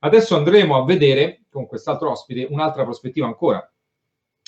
[0.00, 3.70] Adesso andremo a vedere con quest'altro ospite un'altra prospettiva ancora.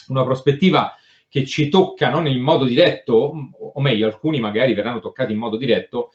[0.08, 0.94] Una prospettiva
[1.28, 5.56] che ci tocca non in modo diretto, o meglio, alcuni magari verranno toccati in modo
[5.56, 6.12] diretto,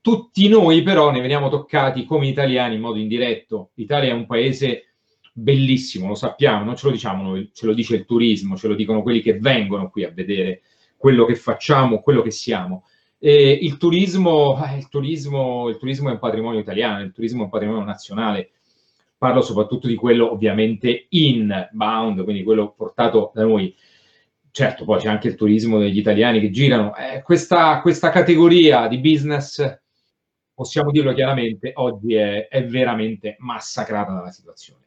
[0.00, 3.70] tutti noi però ne veniamo toccati come italiani in modo indiretto.
[3.74, 4.94] L'Italia è un paese
[5.32, 8.74] bellissimo, lo sappiamo, non ce lo diciamo noi, ce lo dice il turismo, ce lo
[8.74, 10.62] dicono quelli che vengono qui a vedere
[10.96, 12.84] quello che facciamo, quello che siamo.
[13.20, 17.50] Il, turismo, eh, il, turismo, il turismo è un patrimonio italiano, il turismo è un
[17.50, 18.50] patrimonio nazionale.
[19.18, 23.74] Parlo soprattutto di quello ovviamente inbound, quindi quello portato da noi
[24.50, 26.94] certo, poi c'è anche il turismo degli italiani che girano.
[26.96, 29.80] Eh, questa, questa, categoria di business
[30.52, 34.86] possiamo dirlo chiaramente, oggi è, è veramente massacrata dalla situazione.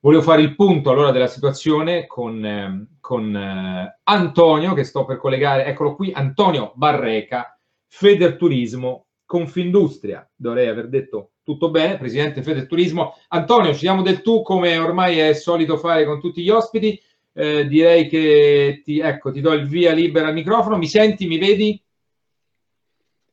[0.00, 5.18] Volevo fare il punto allora della situazione con, eh, con eh, Antonio, che sto per
[5.18, 13.16] collegare, eccolo qui, Antonio Barreca, Federturismo, Confindustria, dovrei aver detto tutto bene, Presidente Federturismo.
[13.28, 17.00] Antonio, ci diamo del tu come ormai è solito fare con tutti gli ospiti.
[17.32, 20.76] Eh, direi che ti, ecco, ti do il via libera al microfono.
[20.76, 21.82] Mi senti, mi vedi?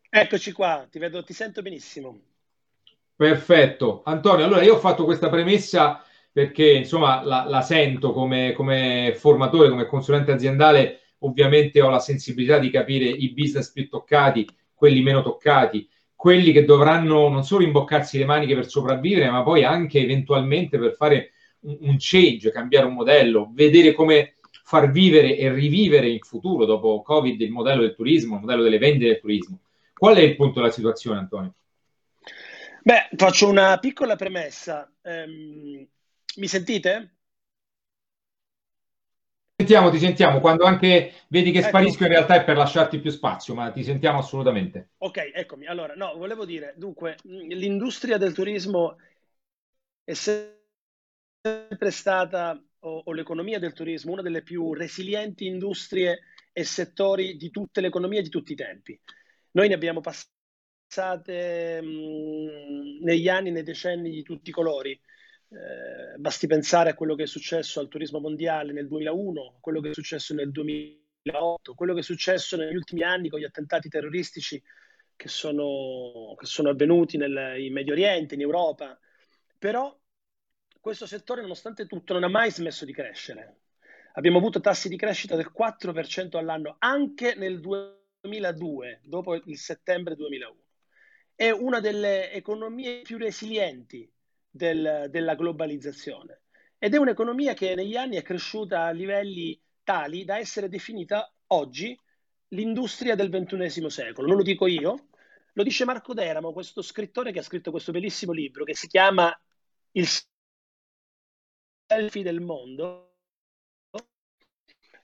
[0.09, 2.19] Eccoci qua, ti vedo, ti sento benissimo.
[3.15, 4.01] Perfetto.
[4.05, 9.69] Antonio, allora io ho fatto questa premessa perché insomma la, la sento come, come, formatore,
[9.69, 15.23] come consulente aziendale, ovviamente ho la sensibilità di capire i business più toccati, quelli meno
[15.23, 20.79] toccati, quelli che dovranno non solo imboccarsi le maniche per sopravvivere, ma poi anche eventualmente
[20.79, 26.19] per fare un, un change, cambiare un modello, vedere come far vivere e rivivere in
[26.19, 29.59] futuro, dopo Covid, il modello del turismo, il modello delle vendite del turismo.
[29.93, 31.53] Qual è il punto della situazione, Antonio?
[32.81, 34.91] Beh, faccio una piccola premessa.
[35.03, 35.85] Um,
[36.37, 37.16] mi sentite?
[39.59, 40.39] Sentiamo, ti sentiamo.
[40.39, 41.67] Quando anche vedi che ecco.
[41.69, 44.89] sparisco, in realtà è per lasciarti più spazio, ma ti sentiamo assolutamente.
[44.99, 45.67] Ok, eccomi.
[45.67, 48.97] Allora, no, volevo dire, dunque, l'industria del turismo
[50.03, 56.19] è sempre stata, o, o l'economia del turismo, una delle più resilienti industrie
[56.51, 58.99] e settori di tutte le economie di tutti i tempi.
[59.51, 64.99] Noi ne abbiamo passate mh, negli anni, nei decenni di tutti i colori.
[65.49, 69.89] Eh, basti pensare a quello che è successo al turismo mondiale nel 2001, quello che
[69.89, 74.61] è successo nel 2008, quello che è successo negli ultimi anni con gli attentati terroristici
[75.15, 78.99] che sono, che sono avvenuti nel, in Medio Oriente, in Europa.
[79.57, 79.97] Però
[80.79, 83.61] questo settore, nonostante tutto, non ha mai smesso di crescere.
[84.13, 87.97] Abbiamo avuto tassi di crescita del 4% all'anno anche nel 2000
[88.27, 90.55] 2002, dopo il settembre 2001.
[91.35, 94.09] È una delle economie più resilienti
[94.49, 96.41] del, della globalizzazione
[96.77, 101.97] ed è un'economia che negli anni è cresciuta a livelli tali da essere definita oggi
[102.49, 104.27] l'industria del ventunesimo secolo.
[104.27, 105.07] Non lo dico io,
[105.53, 109.35] lo dice Marco Deramo, questo scrittore che ha scritto questo bellissimo libro che si chiama
[109.93, 110.07] Il
[111.87, 113.15] selfie del mondo,
[113.91, 114.03] che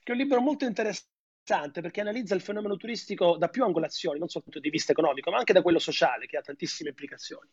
[0.04, 4.60] è un libro molto interessante perché analizza il fenomeno turistico da più angolazioni, non punto
[4.60, 7.48] di vista economico, ma anche da quello sociale, che ha tantissime implicazioni.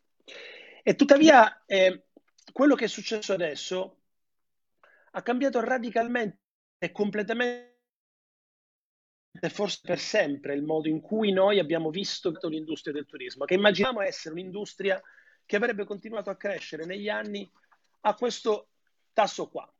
[0.83, 2.07] E tuttavia, eh,
[2.51, 3.97] quello che è successo adesso
[5.11, 6.39] ha cambiato radicalmente
[6.77, 7.77] e completamente,
[9.49, 14.01] forse per sempre, il modo in cui noi abbiamo visto l'industria del turismo, che immaginiamo
[14.01, 15.01] essere un'industria
[15.45, 17.49] che avrebbe continuato a crescere negli anni
[18.01, 18.69] a questo
[19.13, 19.71] tasso qua.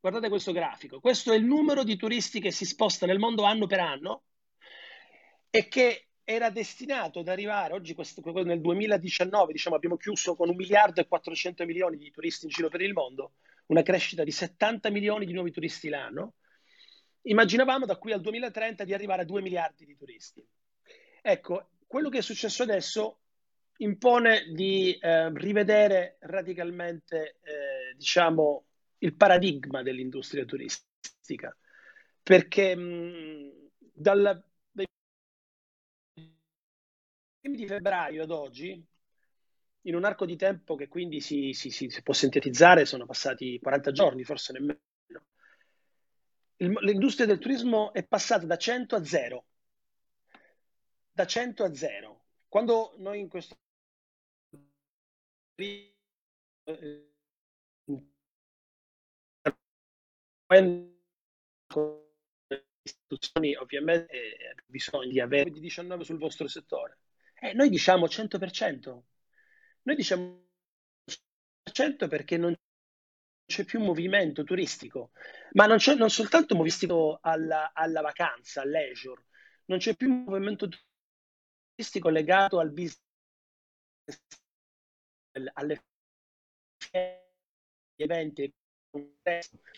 [0.00, 1.00] Guardate questo grafico.
[1.00, 4.24] Questo è il numero di turisti che si sposta nel mondo anno per anno
[5.48, 10.56] e che era destinato ad arrivare, oggi questo, nel 2019 diciamo, abbiamo chiuso con un
[10.56, 13.34] miliardo e 400 milioni di turisti in giro per il mondo,
[13.66, 16.34] una crescita di 70 milioni di nuovi turisti l'anno.
[17.22, 20.44] Immaginavamo da qui al 2030 di arrivare a 2 miliardi di turisti.
[21.20, 23.18] Ecco, quello che è successo adesso
[23.78, 28.64] impone di eh, rivedere radicalmente, eh, diciamo,
[28.98, 31.56] il paradigma dell'industria turistica,
[32.22, 34.51] perché mh, dal
[37.50, 38.82] di febbraio ad oggi,
[39.82, 43.90] in un arco di tempo che quindi si, si, si, può sintetizzare, sono passati 40
[43.90, 44.78] giorni, forse nemmeno,
[46.56, 49.44] il, l'industria del turismo è passata da 100 a 0.
[51.10, 52.24] Da 100 a 0.
[52.48, 53.56] Quando noi in questo
[62.84, 66.98] istituzioni ovviamente eh, bisogna di avere 19 sul vostro settore.
[67.42, 69.02] Eh, noi diciamo 100%.
[69.82, 70.44] Noi diciamo
[71.64, 72.54] 100% perché non
[73.44, 75.10] c'è più movimento turistico,
[75.54, 79.24] ma non, c'è, non soltanto movimento alla, alla vacanza, al leisure,
[79.64, 80.68] non c'è più movimento
[81.74, 83.00] turistico legato al business,
[85.54, 85.82] alle
[87.96, 88.54] eventi.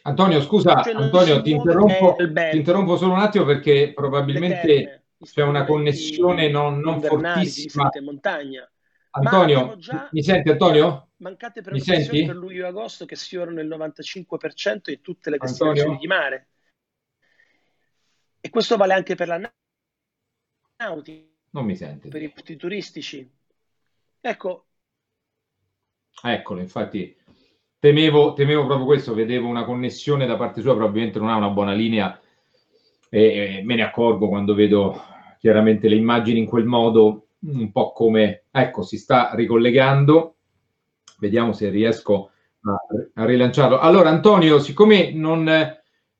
[0.02, 5.64] Antonio, scusa, cioè, Antonio, ti interrompo, ti interrompo, solo un attimo perché probabilmente c'è una
[5.64, 7.90] connessione non, non fortissima.
[8.02, 8.68] Montagna.
[9.10, 9.78] Antonio,
[10.10, 11.10] mi senti Antonio?
[11.16, 16.06] Mancate prenotazioni per luglio e agosto che sfiorano il 95% in tutte le destinazioni di
[16.06, 16.48] mare.
[18.40, 19.52] E questo vale anche per la
[20.76, 21.32] nautica.
[21.50, 22.08] Non mi senti.
[22.08, 23.30] Per i punti turistici.
[24.20, 24.66] Ecco.
[26.22, 27.16] Eccolo, infatti
[27.78, 31.72] temevo, temevo proprio questo, vedevo una connessione da parte sua, probabilmente non ha una buona
[31.72, 32.20] linea
[33.08, 35.00] e me ne accorgo quando vedo
[35.44, 40.36] chiaramente le immagini in quel modo un po' come, ecco, si sta ricollegando.
[41.18, 42.30] Vediamo se riesco
[42.62, 43.78] a, a rilanciarlo.
[43.78, 45.44] Allora, Antonio, siccome non,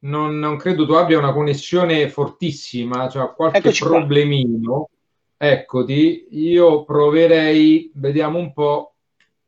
[0.01, 4.91] non, non, credo tu abbia una connessione fortissima, cioè qualche Eccoci problemino,
[5.39, 5.49] qua.
[5.49, 8.95] eccoti, io proverei, vediamo un po'.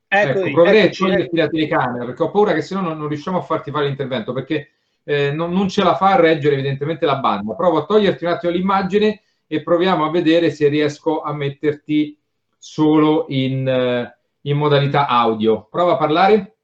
[0.09, 2.97] Ecco, ecco proverei eccoci, a toglierti la telecamera perché ho paura che se no non,
[2.97, 4.71] non riusciamo a farti fare l'intervento perché
[5.03, 7.55] eh, non, non, ce la fa a reggere evidentemente la banda.
[7.55, 12.19] Provo a toglierti un attimo l'immagine e proviamo a vedere se riesco a metterti
[12.59, 15.67] solo in, eh, in modalità audio.
[15.71, 16.57] Prova a parlare.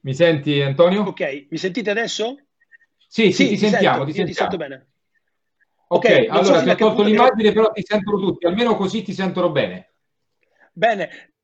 [0.00, 1.02] Mi senti Antonio?
[1.02, 2.38] Ok, mi sentite adesso?
[3.06, 4.86] Sì, sì, sì ti, sentiamo, sento, ti, ti sento bene.
[5.88, 7.52] Ok, okay allora so ti ho tolto l'immagine, che...
[7.52, 9.92] però ti sentono tutti, almeno così ti sentono bene.
[10.72, 11.34] Bene.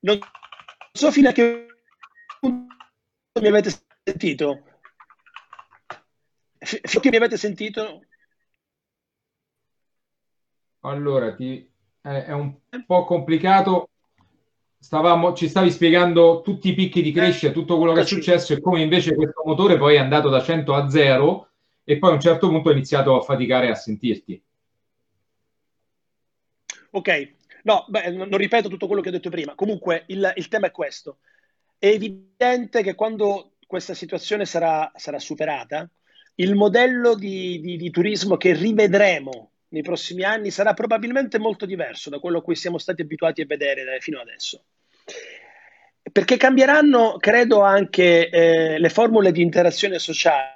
[0.00, 0.18] Non
[0.92, 1.66] so fino a che
[2.38, 3.70] punto mi avete
[4.04, 4.73] sentito.
[6.64, 8.02] Finché mi avete sentito?
[10.80, 11.70] Allora, ti,
[12.02, 12.54] eh, è un
[12.86, 13.88] po' complicato.
[14.78, 18.60] Stavamo, ci stavi spiegando tutti i picchi di crescita, tutto quello che è successo e
[18.60, 21.48] come invece questo motore poi è andato da 100 a 0
[21.84, 24.42] e poi a un certo punto ha iniziato a faticare a sentirti.
[26.90, 27.32] Ok,
[27.62, 29.54] no, beh, non ripeto tutto quello che ho detto prima.
[29.54, 31.18] Comunque il, il tema è questo.
[31.78, 35.88] È evidente che quando questa situazione sarà, sarà superata,
[36.36, 42.08] il modello di, di, di turismo che rivedremo nei prossimi anni sarà probabilmente molto diverso
[42.08, 44.64] da quello a cui siamo stati abituati a vedere fino adesso.
[46.12, 50.52] Perché cambieranno, credo, anche eh, le formule di interazione sociale.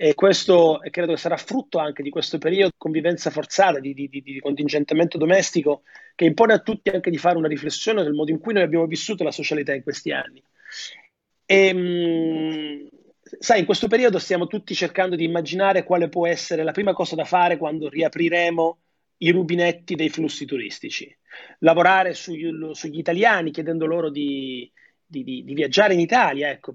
[0.00, 4.08] E questo credo che sarà frutto anche di questo periodo di convivenza forzata, di, di,
[4.08, 5.82] di, contingentamento domestico,
[6.14, 8.86] che impone a tutti anche di fare una riflessione del modo in cui noi abbiamo
[8.86, 10.40] vissuto la socialità in questi anni.
[11.50, 12.88] E, ehm,
[13.38, 17.14] sai, in questo periodo stiamo tutti cercando di immaginare quale può essere la prima cosa
[17.16, 18.78] da fare quando riapriremo
[19.18, 21.16] i rubinetti dei flussi turistici.
[21.60, 24.70] Lavorare sugli, sugli italiani chiedendo loro di,
[25.06, 26.74] di, di, di viaggiare in Italia, ecco.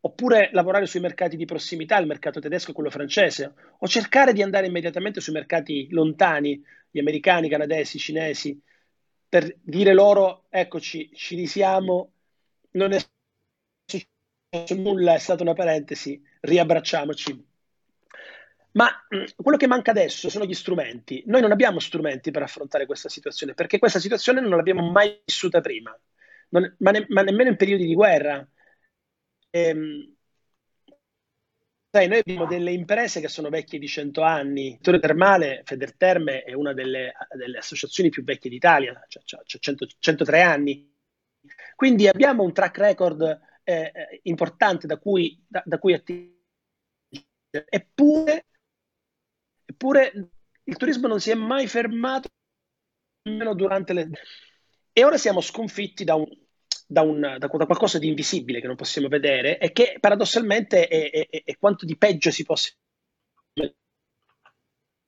[0.00, 4.42] oppure lavorare sui mercati di prossimità, il mercato tedesco e quello francese, o cercare di
[4.42, 8.58] andare immediatamente sui mercati lontani, gli americani, canadesi, cinesi,
[9.28, 12.12] per dire loro, eccoci, ci risiamo,
[12.72, 12.98] non è
[14.76, 17.48] nulla, è stata una parentesi, riabbracciamoci.
[18.72, 21.22] Ma mm, quello che manca adesso sono gli strumenti.
[21.26, 25.60] Noi non abbiamo strumenti per affrontare questa situazione, perché questa situazione non l'abbiamo mai vissuta
[25.60, 25.96] prima,
[26.50, 28.46] non, ma, ne, ma, nemmeno in periodi di guerra.
[29.50, 30.14] Ehm,
[31.90, 34.66] sai, noi abbiamo delle imprese che sono vecchie di 100 anni.
[34.68, 39.86] Il settore termale, Federterme, è una delle, delle associazioni più vecchie d'Italia, cioè, cioè 100,
[39.98, 40.88] 103 anni.
[41.74, 46.38] Quindi abbiamo un track record eh, eh, importante da cui, da, da cui attingere.
[47.50, 48.46] Eppure,
[49.64, 50.12] eppure
[50.64, 52.28] il turismo non si è mai fermato
[53.22, 54.10] nemmeno durante le...
[54.92, 56.26] E ora siamo sconfitti da, un,
[56.86, 61.42] da, un, da, qualcosa di invisibile che non possiamo vedere e che paradossalmente è, è,
[61.44, 62.72] è quanto di peggio si possa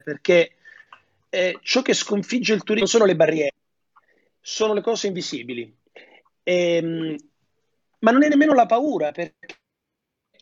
[0.03, 0.57] perché
[1.31, 3.55] eh, ciò che sconfigge il turismo non sono le barriere,
[4.41, 5.75] sono le cose invisibili.
[6.43, 7.17] E, ehm,
[8.03, 9.61] ma non è nemmeno la paura, perché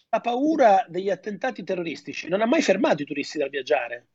[0.08, 4.08] la paura degli attentati terroristici non ha mai fermato i turisti dal viaggiare.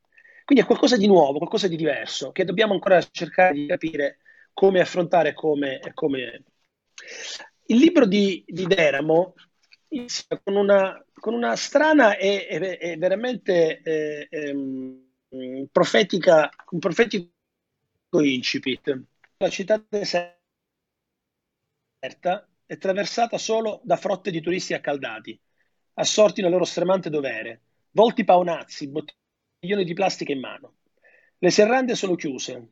[0.44, 4.20] Quindi è qualcosa di nuovo, qualcosa di diverso, che dobbiamo ancora cercare di capire
[4.54, 6.44] come affrontare come, come...
[7.68, 9.34] Il libro di, di Deramo
[9.90, 17.32] inizia con una, con una strana e, e, e veramente eh, eh, profetica, un profetico
[18.22, 19.04] incipit.
[19.38, 20.38] La città deserta
[22.66, 25.40] è traversata solo da frotte di turisti accaldati,
[25.94, 30.78] assorti nel loro stremante dovere, volti paonazzi, bottiglioni di plastica in mano.
[31.38, 32.70] Le serrande sono chiuse.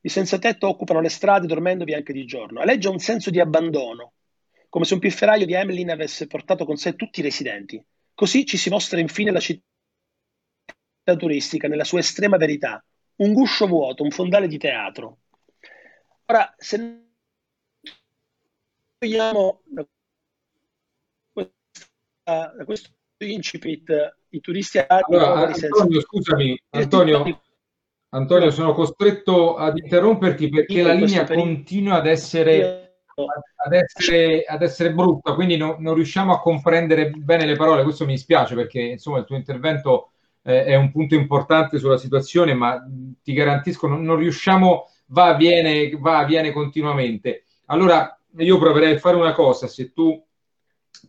[0.00, 2.60] I senza tetto occupano le strade dormendovi anche di giorno.
[2.60, 4.14] Aleggia un senso di abbandono,
[4.68, 7.82] come se un pifferaio di Emmeline avesse portato con sé tutti i residenti.
[8.14, 9.62] Così ci si mostra infine la città
[11.16, 12.82] turistica nella sua estrema verità,
[13.16, 15.18] un guscio vuoto, un fondale di teatro.
[16.26, 17.07] Ora, se
[18.98, 19.86] vogliamo da,
[22.64, 27.40] questo incipit i turisti allora, Antonio, scusami, Antonio,
[28.10, 34.92] Antonio, sono costretto ad interromperti perché la linea continua ad essere, ad essere, ad essere
[34.92, 37.82] brutta, quindi no, non riusciamo a comprendere bene le parole.
[37.82, 40.12] Questo mi dispiace perché insomma il tuo intervento
[40.42, 42.78] eh, è un punto importante sulla situazione, ma
[43.22, 47.44] ti garantisco non, non riusciamo, va, viene, va, viene continuamente.
[47.66, 50.22] Allora io proverei a fare una cosa, se tu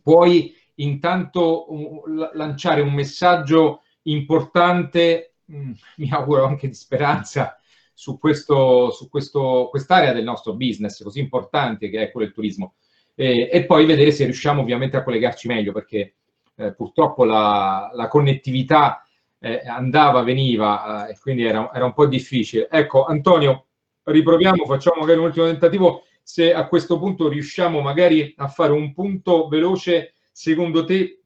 [0.02, 2.02] puoi intanto uh,
[2.34, 7.56] lanciare un messaggio importante, mm, mi auguro anche di speranza,
[7.92, 12.74] su, questo, su questo, quest'area del nostro business così importante che è quello del turismo.
[13.14, 16.14] E, e poi vedere se riusciamo ovviamente a collegarci meglio, perché
[16.56, 19.04] eh, purtroppo la, la connettività
[19.38, 22.68] eh, andava, veniva eh, e quindi era, era un po' difficile.
[22.70, 23.66] Ecco, Antonio,
[24.04, 28.92] riproviamo, facciamo magari un ultimo tentativo se a questo punto riusciamo magari a fare un
[28.92, 31.22] punto veloce, secondo te,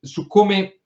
[0.00, 0.80] su come,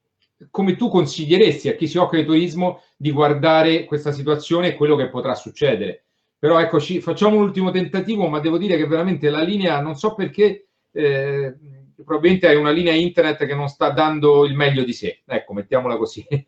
[0.51, 4.97] come tu consiglieresti a chi si occupa di turismo di guardare questa situazione e quello
[4.97, 6.05] che potrà succedere.
[6.39, 10.15] Però eccoci, facciamo un ultimo tentativo, ma devo dire che veramente la linea, non so
[10.15, 11.57] perché, eh,
[11.97, 15.23] probabilmente hai una linea internet che non sta dando il meglio di sé.
[15.27, 16.25] Ecco, mettiamola così.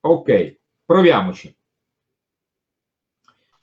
[0.00, 1.56] ok, proviamoci.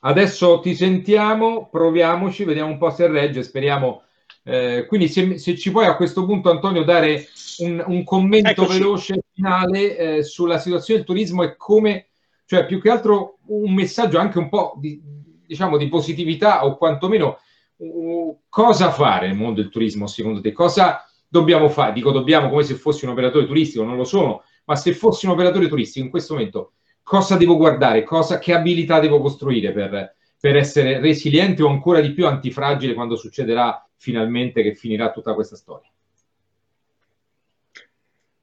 [0.01, 4.03] Adesso ti sentiamo, proviamoci, vediamo un po' se regge, speriamo.
[4.43, 7.27] Eh, quindi se, se, ci puoi a questo punto Antonio dare
[7.57, 8.77] un, un commento Eccoci.
[8.77, 12.07] veloce finale eh, sulla situazione del turismo e come,
[12.45, 15.01] cioè più che altro un messaggio anche un po' di,
[15.45, 17.37] diciamo, di positività o quantomeno
[17.77, 20.53] uh, cosa fare nel mondo del turismo secondo te?
[20.53, 21.91] Cosa dobbiamo fare?
[21.91, 25.33] Dico dobbiamo come se fossi un operatore turistico, non lo sono, ma se fossi un
[25.33, 26.73] operatore turistico in questo momento
[27.09, 32.13] cosa devo guardare, cosa, che abilità devo costruire per, per essere resiliente o ancora di
[32.13, 35.89] più antifragile quando succederà finalmente che finirà tutta questa storia?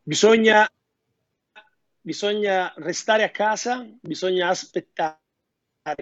[0.03, 0.69] Bisogna,
[2.01, 5.21] bisogna restare a casa, bisogna aspettare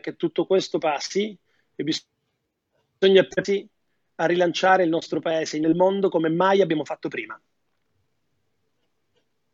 [0.00, 1.36] che tutto questo passi
[1.74, 3.28] e bisogna
[4.16, 7.38] a rilanciare il nostro paese nel mondo come mai abbiamo fatto prima.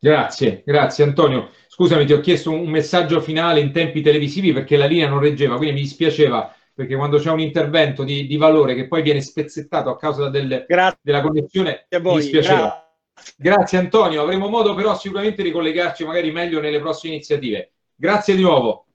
[0.03, 1.51] Grazie, grazie Antonio.
[1.81, 5.55] Scusami, ti ho chiesto un messaggio finale in tempi televisivi perché la linea non reggeva,
[5.55, 9.89] quindi mi dispiaceva perché quando c'è un intervento di, di valore che poi viene spezzettato
[9.89, 10.67] a causa del,
[11.01, 12.87] della connessione, mi dispiaceva.
[13.15, 13.33] Grazie.
[13.35, 17.71] grazie Antonio, avremo modo però sicuramente di collegarci magari meglio nelle prossime iniziative.
[17.95, 18.85] Grazie di nuovo.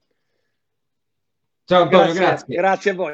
[1.64, 2.54] Ciao Antonio, grazie.
[2.54, 3.12] Grazie, grazie a voi.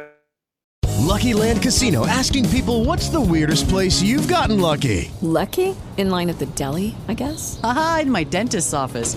[0.98, 5.10] Lucky Land Casino asking people what's the weirdest place you've gotten lucky?
[5.22, 5.74] Lucky?
[5.96, 7.58] In line at the deli, I guess?
[7.62, 9.16] Aha, in my dentist's office.